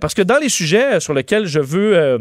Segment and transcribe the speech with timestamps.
[0.00, 2.18] parce que dans les sujets sur lesquels je veux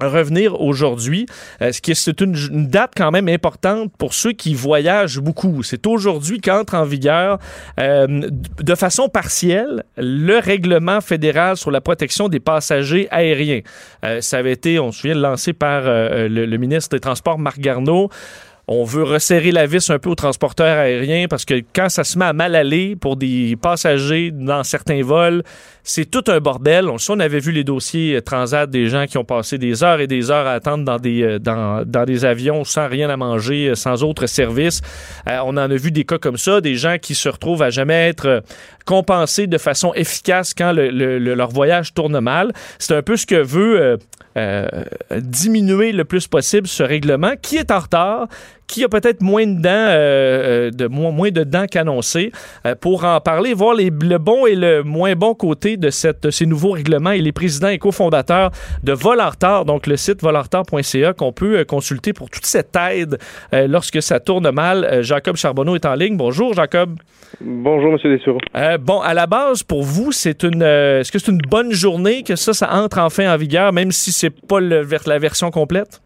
[0.00, 1.26] revenir aujourd'hui,
[1.62, 2.34] euh, ce qui c'est une,
[2.68, 5.62] date quand même importante pour ceux qui voyagent beaucoup.
[5.62, 7.38] C'est aujourd'hui qu'entre en vigueur
[7.80, 8.28] euh,
[8.60, 13.60] de façon partielle le règlement fédéral sur la protection des passagers aériens.
[14.04, 17.58] Euh, ça avait été, on se souvient, lancé par le, le, ministre des Transports Marc
[17.58, 18.10] Garneau
[18.68, 22.18] on veut resserrer la vis un peu aux transporteurs aériens parce que quand ça se
[22.18, 25.44] met à mal aller pour des passagers dans certains vols,
[25.84, 26.88] c'est tout un bordel.
[26.88, 30.08] On, on avait vu les dossiers Transat des gens qui ont passé des heures et
[30.08, 33.74] des heures à attendre dans des, euh, dans, des avions sans rien à manger, euh,
[33.76, 34.80] sans autre service.
[35.28, 37.70] Euh, on en a vu des cas comme ça, des gens qui se retrouvent à
[37.70, 38.42] jamais être
[38.84, 42.52] compensés de façon efficace quand le, leur voyage tourne mal.
[42.80, 43.98] C'est un peu ce que veut
[44.36, 44.66] euh,
[45.18, 48.28] diminuer le plus possible ce règlement qui est en retard,
[48.66, 52.32] qui a peut-être moins de dents, euh, euh, de moins, moins de dents qu'annoncé.
[52.80, 56.46] pour en parler, voir les, le bon et le moins bon côté de, cette, ces
[56.46, 57.12] nouveaux règlements.
[57.12, 58.50] Il est président et cofondateur
[58.82, 63.18] de Vol en retard, donc le site volenretard.ca qu'on peut consulter pour toute cette aide
[63.52, 65.02] lorsque ça tourne mal.
[65.02, 66.16] Jacob Charbonneau est en ligne.
[66.16, 66.96] Bonjour, Jacob.
[67.40, 67.98] Bonjour, M.
[68.04, 68.38] Dessureau.
[68.80, 72.36] bon, à la base, pour vous, c'est une, est-ce que c'est une bonne journée que
[72.36, 76.00] ça, ça entre enfin en vigueur, même si c'est pas le, la version complète?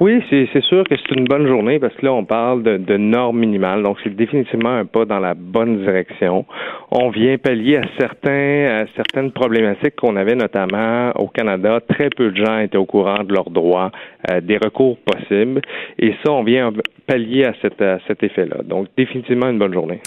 [0.00, 2.96] Oui, c'est sûr que c'est une bonne journée parce que là, on parle de, de
[2.96, 3.82] normes minimales.
[3.84, 6.44] Donc, c'est définitivement un pas dans la bonne direction.
[6.90, 11.78] On vient pallier à, certains, à certaines problématiques qu'on avait notamment au Canada.
[11.88, 13.92] Très peu de gens étaient au courant de leurs droits,
[14.30, 15.60] euh, des recours possibles.
[16.00, 16.72] Et ça, on vient
[17.06, 18.62] pallier à, cet effet-là.
[18.64, 20.00] Donc, définitivement une bonne journée.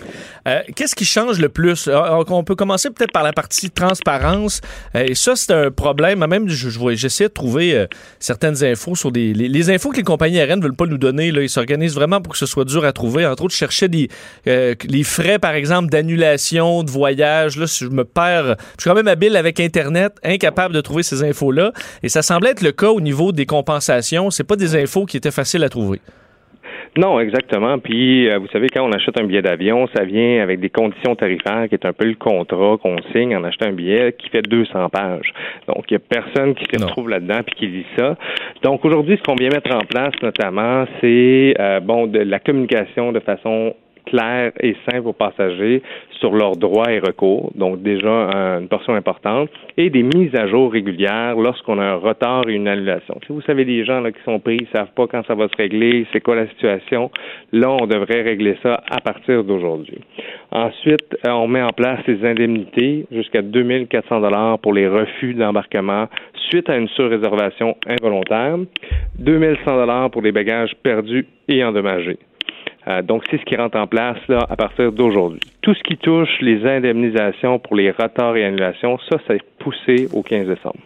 [0.50, 1.88] Euh, qu'est-ce qui change le plus?
[1.88, 4.60] Euh, on peut commencer peut-être par la partie transparence.
[4.96, 6.26] et ça, c'est un problème.
[6.28, 7.86] Même, j'essaie de trouver
[8.20, 10.98] certaines infos sur des, les, les infos que les compagnies aériennes ne veulent pas nous
[10.98, 11.32] donner.
[11.32, 11.42] Là.
[11.42, 13.26] Ils s'organisent vraiment pour que ce soit dur à trouver.
[13.26, 14.10] Entre autres, je cherchais des,
[14.48, 17.58] euh, les frais, par exemple, d'annulation de voyage.
[17.58, 18.58] Là, je me perds.
[18.78, 21.72] Je suis quand même habile avec Internet, incapable de trouver ces infos-là.
[22.04, 24.32] Et ça semblait être le cas au niveau des compensations.
[24.32, 26.02] C'est pas des infos qui étaient faciles à trouver.
[26.98, 27.78] Non, exactement.
[27.78, 31.16] Puis, euh, vous savez, quand on achète un billet d'avion, ça vient avec des conditions
[31.16, 34.42] tarifaires qui est un peu le contrat qu'on signe en achetant un billet qui fait
[34.42, 35.32] 200 pages.
[35.68, 38.18] Donc, il n'y a personne qui se retrouve là-dedans puis qui lit ça.
[38.64, 43.12] Donc, aujourd'hui, ce qu'on vient mettre en place, notamment, c'est, euh, bon, de la communication
[43.12, 43.76] de façon
[44.10, 45.82] claire et simple aux passagers
[46.20, 48.10] sur leurs droits et recours, donc déjà
[48.60, 52.68] une portion importante, et des mises à jour régulières lorsqu'on a un retard et une
[52.68, 53.20] annulation.
[53.26, 55.48] Si vous savez, des gens là, qui sont pris, ils savent pas quand ça va
[55.48, 57.12] se régler, c'est quoi la situation,
[57.52, 60.00] là, on devrait régler ça à partir d'aujourd'hui.
[60.52, 66.08] Ensuite, euh, on met en place les indemnités jusqu'à 2400 dollars pour les refus d'embarquement
[66.50, 68.58] suite à une surréservation involontaire,
[69.20, 72.18] 2100 dollars pour les bagages perdus et endommagés.
[72.88, 75.42] Euh, donc, c'est ce qui rentre en place à partir d'aujourd'hui.
[75.62, 80.24] Tout ce qui touche les indemnisations pour les retards et annulations, ça, c'est poussé au
[80.24, 80.80] 15 décembre.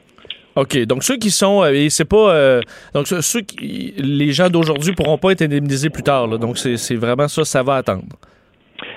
[0.56, 0.78] OK.
[0.85, 1.63] Donc, ceux qui sont.
[1.63, 2.34] Euh, c'est pas.
[2.34, 2.62] Euh,
[2.94, 3.94] donc, ceux qui.
[3.97, 6.28] Les gens d'aujourd'hui pourront pas être indemnisés plus tard.
[6.39, 8.03] Donc, c'est vraiment ça, ça va attendre.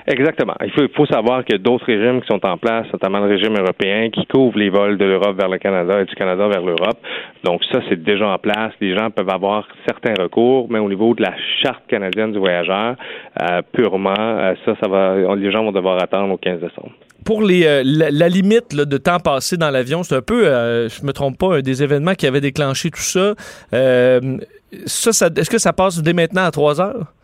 [0.07, 0.53] Exactement.
[0.63, 4.09] Il faut, faut savoir que d'autres régimes qui sont en place, notamment le régime européen,
[4.11, 6.99] qui couvre les vols de l'Europe vers le Canada et du Canada vers l'Europe.
[7.43, 8.71] Donc ça, c'est déjà en place.
[8.79, 11.33] Les gens peuvent avoir certains recours, mais au niveau de la
[11.63, 12.95] charte canadienne du voyageur,
[13.41, 16.91] euh, purement, euh, ça, ça va, les gens vont devoir attendre au 15 décembre
[17.23, 21.11] pour les, euh, la, limite de temps passé dans l'avion, c'est un peu, je me
[21.11, 23.33] trompe pas, un des événements qui avait déclenché tout ça.
[23.71, 27.14] ça, ça est-ce que ça passe dès maintenant à 3 heures?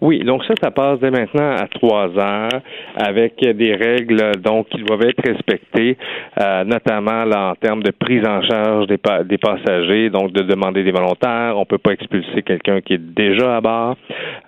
[0.00, 2.60] Oui, donc ça, ça passe dès maintenant à trois heures
[2.96, 5.96] avec des règles donc qui doivent être respectées,
[6.40, 10.82] euh, notamment là, en termes de prise en charge des, des passagers, donc de demander
[10.82, 11.54] des volontaires.
[11.56, 13.96] On peut pas expulser quelqu'un qui est déjà à bord.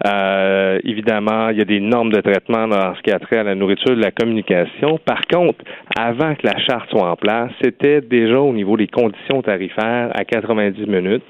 [0.07, 3.43] Euh, évidemment, il y a des normes de traitement dans ce qui a trait à
[3.43, 4.99] la nourriture, de la communication.
[5.05, 5.65] Par contre,
[5.99, 10.25] avant que la charte soit en place, c'était déjà au niveau des conditions tarifaires à
[10.25, 11.23] 90 minutes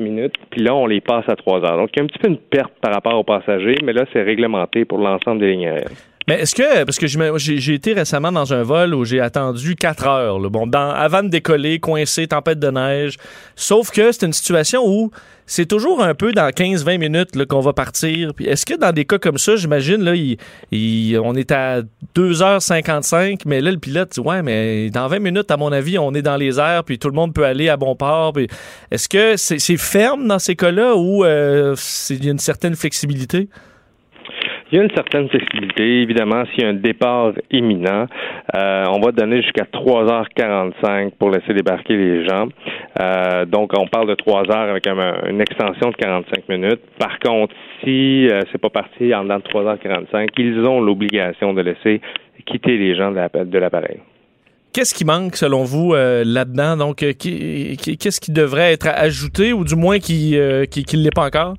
[0.00, 1.76] minutes, puis là, on les passe à trois heures.
[1.76, 4.04] Donc, il y a un petit peu une perte par rapport aux passagers, mais là,
[4.12, 5.96] c'est réglementé pour l'ensemble des lignes aériennes.
[6.28, 10.06] Mais est-ce que, parce que j'ai été récemment dans un vol où j'ai attendu quatre
[10.06, 13.16] heures, bon, avant de décoller, coincé, tempête de neige,
[13.56, 15.10] sauf que c'est une situation où
[15.50, 18.30] c'est toujours un peu dans 15-20 minutes qu'on va partir.
[18.38, 21.82] Est-ce que dans des cas comme ça, j'imagine, là, on est à
[22.14, 26.14] 2h55, mais là, le pilote dit Ouais, mais dans 20 minutes, à mon avis, on
[26.14, 28.34] est dans les airs, puis tout le monde peut aller à bon port.
[28.92, 31.74] Est-ce que c'est ferme dans ces cas-là ou euh,
[32.10, 33.48] il une certaine flexibilité?
[34.72, 36.02] Il y a une certaine flexibilité.
[36.02, 38.06] Évidemment, s'il y a un départ imminent,
[38.54, 42.46] euh, on va donner jusqu'à 3h45 pour laisser débarquer les gens.
[43.00, 46.80] Euh, donc, on parle de 3 heures avec une extension de 45 minutes.
[47.00, 47.52] Par contre,
[47.82, 52.00] si euh, c'est pas parti en dedans de 3h45, ils ont l'obligation de laisser
[52.46, 53.98] quitter les gens de l'appareil.
[54.72, 56.76] Qu'est-ce qui manque selon vous là-dedans?
[56.76, 61.54] Donc, qu'est-ce qui devrait être ajouté ou du moins qui ne l'est pas encore?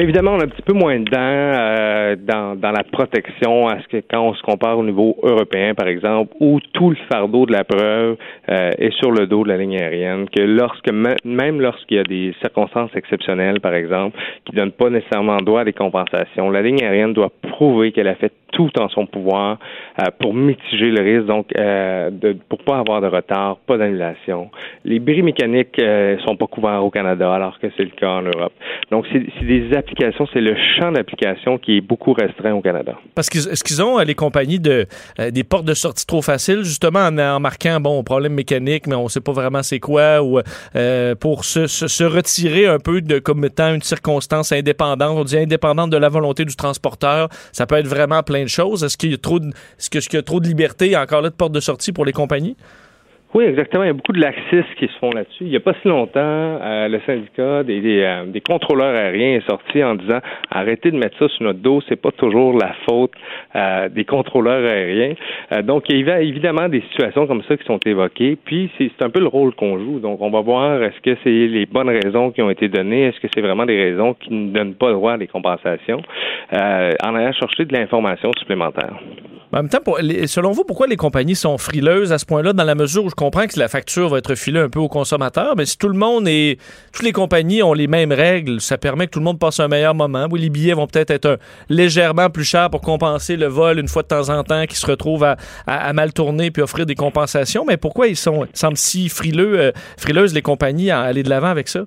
[0.00, 3.88] Évidemment, on a un petit peu moins de dents dans, dans la protection à ce
[3.88, 7.52] que quand on se compare au niveau européen, par exemple, où tout le fardeau de
[7.52, 8.16] la preuve
[8.48, 12.34] est sur le dos de la ligne aérienne, que lorsque même lorsqu'il y a des
[12.40, 17.12] circonstances exceptionnelles, par exemple, qui donnent pas nécessairement droit à des compensations, la ligne aérienne
[17.12, 19.58] doit prouver qu'elle a fait tout en son pouvoir
[20.00, 24.50] euh, pour mitiger le risque, donc euh, de, pour pas avoir de retard, pas d'annulation.
[24.84, 28.22] Les bris mécaniques euh, sont pas couverts au Canada, alors que c'est le cas en
[28.22, 28.52] Europe.
[28.90, 32.94] Donc, c'est des c'est le champ d'application qui est beaucoup restreint au Canada.
[33.14, 34.86] Parce que est-ce qu'ils ont les compagnies de
[35.30, 39.20] des portes de sortie trop faciles, justement en, marquant bon problème mécanique, mais on sait
[39.20, 40.40] pas vraiment c'est quoi, ou
[41.20, 45.96] pour se, retirer un peu de comme étant une circonstance indépendante, on dit indépendante de
[45.96, 48.84] la volonté du transporteur, ça peut être vraiment plein de choses.
[48.84, 49.48] Est-ce qu'il y a trop de,
[49.78, 52.12] est-ce qu'il y a trop de liberté, encore là de porte de sortie pour les
[52.12, 52.56] compagnies?
[53.32, 53.84] Oui, exactement.
[53.84, 55.44] Il y a beaucoup de laxistes qui se font là-dessus.
[55.44, 59.84] Il n'y a pas si longtemps, euh, le syndicat euh, des, contrôleurs aériens est sorti
[59.84, 60.18] en disant
[60.50, 63.12] arrêtez de mettre ça sur notre dos, c'est pas toujours la faute
[63.54, 65.14] euh, des contrôleurs aériens.
[65.62, 68.36] donc, il y a évidemment des situations comme ça qui sont évoquées.
[68.44, 70.00] Puis, c'est un peu le rôle qu'on joue.
[70.00, 73.20] Donc, on va voir est-ce que c'est les bonnes raisons qui ont été données, est-ce
[73.20, 76.02] que c'est vraiment des raisons qui ne donnent pas droit à des compensations,
[76.52, 78.94] en allant chercher de l'information supplémentaire.
[79.52, 79.80] En même temps,
[80.26, 83.16] selon vous, pourquoi les compagnies sont frileuses à ce point-là, dans la mesure où je
[83.20, 85.98] comprends que la facture va être filée un peu aux consommateurs, mais si tout le
[85.98, 86.58] monde et
[86.90, 89.68] toutes les compagnies ont les mêmes règles, ça permet que tout le monde passe un
[89.68, 90.26] meilleur moment.
[90.30, 91.38] Oui, les billets vont peut-être être,
[91.68, 94.86] légèrement plus chers pour compenser le vol une fois de temps en temps qui se
[94.86, 95.24] retrouve
[95.66, 99.72] à, mal tourner puis offrir des compensations, mais pourquoi ils sont semblent si frileux, euh,
[99.98, 101.80] frileuses les compagnies à aller de l'avant avec ça?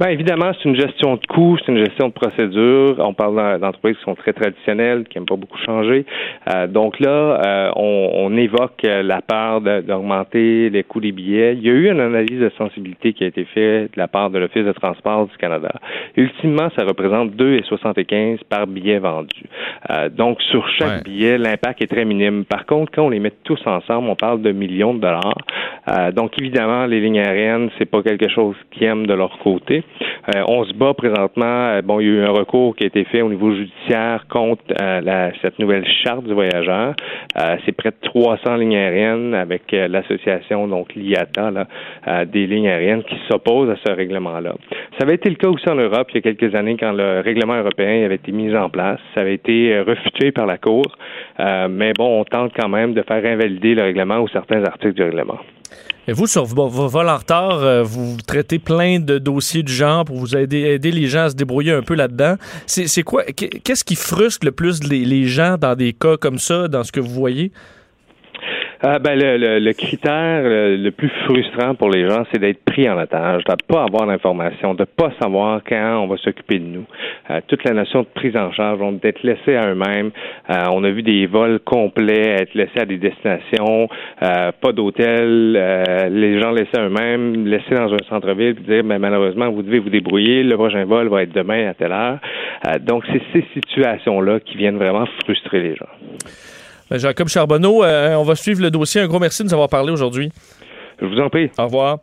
[0.00, 2.96] Bien, évidemment, c'est une gestion de coûts, c'est une gestion de procédure.
[2.98, 6.04] On parle d'entreprises qui sont très traditionnelles, qui n'aiment pas beaucoup changer.
[6.52, 11.54] Euh, donc là, euh, on, on, évoque la part d'augmenter les coûts des billets.
[11.54, 14.30] Il y a eu une analyse de sensibilité qui a été faite de la part
[14.30, 15.70] de l'Office de transport du Canada.
[16.16, 19.44] Ultimement, ça représente 2,75 par billet vendu.
[19.90, 22.44] Euh, donc, sur chaque billet, l'impact est très minime.
[22.44, 25.38] Par contre, quand on les met tous ensemble, on parle de millions de dollars.
[25.88, 29.83] Euh, donc, évidemment, les lignes aériennes, c'est pas quelque chose qu'ils aiment de leur côté.
[30.34, 31.44] Euh, on se bat présentement.
[31.44, 34.24] Euh, bon, il y a eu un recours qui a été fait au niveau judiciaire
[34.28, 36.94] contre euh, cette nouvelle charte du voyageur.
[37.64, 41.66] c'est près de 300 lignes aériennes avec l'association donc l'IATA
[42.26, 44.54] des lignes aériennes qui s'opposent à ce règlement-là.
[44.98, 47.20] Ça avait été le cas aussi en Europe il y a quelques années quand le
[47.20, 49.00] règlement européen avait été mis en place.
[49.14, 50.96] Ça avait été refuté par la Cour,
[51.38, 55.02] mais bon, on tente quand même de faire invalider le règlement ou certains articles du
[55.02, 55.38] règlement.
[56.06, 60.36] Et vous, sur vos, vols euh, vous traitez plein de dossiers du genre pour vous
[60.36, 62.36] aider, aider les gens à se débrouiller un peu là-dedans.
[62.66, 63.24] C'est quoi?
[63.24, 67.00] Qu'est-ce qui frustre le plus les gens dans des cas comme ça, dans ce que
[67.00, 67.52] vous voyez?
[68.86, 73.00] Ah, ben, le, le, critère le, plus frustrant pour les gens, c'est d'être pris en
[73.00, 76.66] otage, de ne pas avoir d'informations, de ne pas savoir quand on va s'occuper de
[76.66, 76.84] nous.
[77.30, 80.10] Euh, toute la notion de prise en charge, on d'être laissé à eux-mêmes.
[80.50, 83.88] Euh, on a vu des vols complets être laissés à des destinations,
[84.22, 85.52] euh, pas d'hôtel,
[86.12, 89.78] les gens laissés à eux-mêmes, laissés dans un centre-ville, puis dire ben, malheureusement, vous devez
[89.78, 92.18] vous débrouiller, le prochain vol va être demain à telle heure.
[92.82, 95.88] donc, c'est ces situations-là qui viennent vraiment frustrer les gens.
[96.94, 99.00] Ben, Jacob Charbonneau, euh, on va suivre le dossier.
[99.00, 100.30] Un gros merci de nous avoir parlé aujourd'hui.
[101.00, 101.50] Je vous en prie.
[101.58, 101.98] Au revoir.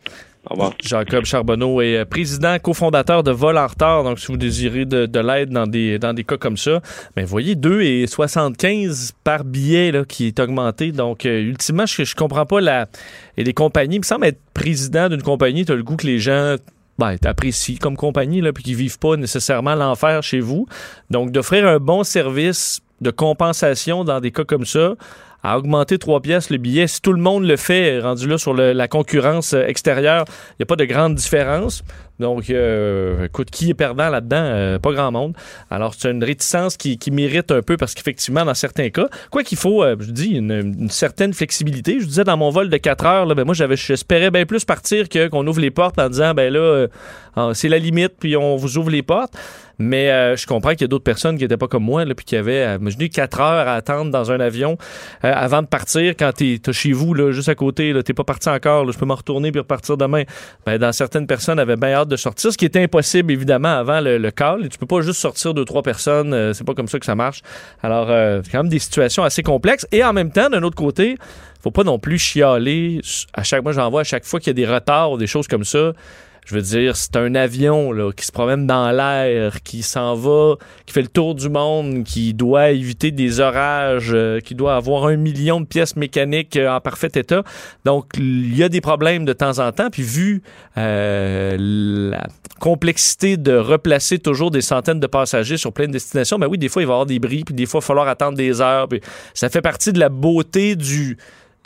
[0.50, 0.74] Au revoir.
[0.84, 4.04] Jacob Charbonneau est euh, président, cofondateur de Vol en retard.
[4.04, 6.82] Donc, si vous désirez de, l'aide dans des, dans des cas comme ça,
[7.16, 10.92] mais ben, voyez, 2,75 par billet là, qui est augmenté.
[10.92, 12.88] Donc, euh, ultimement, je, je comprends pas la.
[13.38, 16.06] Et les compagnies, il me semble être président d'une compagnie, tu as le goût que
[16.06, 16.58] les gens
[17.00, 20.68] ben, t'apprécient comme compagnie, là, puis qu'ils vivent pas nécessairement l'enfer chez vous.
[21.10, 24.96] Donc, d'offrir un bon service de compensation dans des cas comme ça,
[25.44, 26.88] à augmenter trois pièces le billet.
[26.88, 30.66] Si tout le monde le fait, rendu là sur la concurrence extérieure, il n'y a
[30.68, 31.84] pas de grande différence.
[32.22, 34.38] Donc, euh, écoute, qui est perdant là-dedans?
[34.38, 35.34] Euh, pas grand monde.
[35.70, 39.58] Alors, c'est une réticence qui, mérite un peu parce qu'effectivement, dans certains cas, quoi qu'il
[39.58, 42.00] faut, euh, je dis, une, certaine flexibilité.
[42.00, 44.64] Je disais dans mon vol de 4 heures, là, ben, moi, j'avais, j'espérais bien plus
[44.64, 46.88] partir que qu'on ouvre les portes en disant, ben là,
[47.36, 49.34] ah, c'est la limite, puis on vous ouvre les portes.
[49.82, 52.14] Mais euh, je comprends qu'il y a d'autres personnes qui n'étaient pas comme moi, là,
[52.14, 54.78] puis qui avaient, euh, imaginez, quatre heures à attendre dans un avion
[55.26, 57.92] euh, avant de partir quand tu es, chez vous, là, juste à côté.
[57.92, 58.90] Tu n'es pas parti encore.
[58.92, 60.24] je peux me retourner puis repartir demain.
[60.66, 64.02] Ben, dans certaines personnes avaient bien hâte de sortir, ce qui était impossible, évidemment, avant
[64.02, 64.70] le, le call.
[64.70, 66.54] Tu peux pas juste sortir de trois personnes.
[66.54, 67.42] c'est pas comme ça que ça marche.
[67.82, 68.08] Alors,
[68.44, 69.88] c'est quand même des situations assez complexes.
[69.92, 71.18] Et en même temps, d'un autre côté,
[71.62, 73.02] faut pas non plus chialer
[73.34, 75.28] à chaque moi j'en vois à chaque fois qu'il y a des retards ou des
[75.28, 75.94] choses comme ça
[76.52, 80.56] Je veux dire, c'est un avion là, qui se promène dans l'air, qui s'en va,
[80.86, 85.06] qui fait le tour du monde, qui doit éviter des orages, euh, qui doit avoir
[85.06, 87.46] un million de pièces mécaniques euh, en parfait état.
[87.86, 89.90] Donc, il y a des problèmes de temps en temps.
[89.90, 90.44] Puis, vu
[90.78, 92.28] euh, la
[92.60, 96.68] complexité de replacer toujours des centaines de passagers sur plein de destinations, ben oui, des
[96.68, 98.60] fois, il va y avoir des bris, puis des fois, il va falloir attendre des
[98.60, 98.90] heures.
[99.34, 101.18] Ça fait partie de la beauté du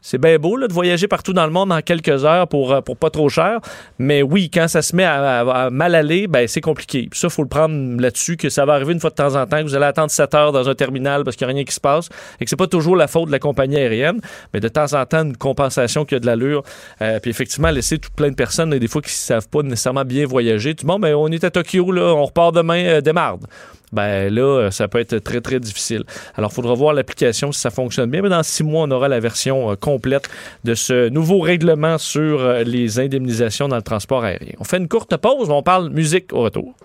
[0.06, 2.82] c'est bien beau là, de voyager partout dans le monde en quelques heures pour, euh,
[2.82, 3.60] pour pas trop cher.
[3.98, 7.08] Mais oui, quand ça se met à, mal aller, ben, c'est compliqué.
[7.10, 9.48] Puis ça, faut le prendre là-dessus, que ça va arriver une fois de temps en
[9.48, 11.64] temps, que vous allez attendre 7 heures dans un terminal parce qu'il n'y a rien
[11.64, 12.10] qui se passe
[12.40, 14.22] et que c'est pas toujours la faute de la compagnie aérienne.
[14.54, 16.62] Mais de temps en temps, une compensation qui a de l'allure.
[17.02, 20.06] Euh, puis effectivement, laisser tout plein de personnes, des fois, qui ne savent pas nécessairement
[20.06, 20.76] bien voyager.
[20.76, 23.48] Tout le monde, ben, on est à Tokyo, là, on repart demain, euh, démarde
[23.92, 26.04] ben là, ça peut être très, très difficile.
[26.36, 28.22] Alors, il faudra voir l'application si ça fonctionne bien.
[28.22, 30.30] Mais dans six mois, on aura la version euh, complète
[30.63, 34.54] de ce nouveau règlement sur euh, les indemnisations dans le transport aérien.
[34.60, 36.75] On fait une courte pause, on parle musique au retour.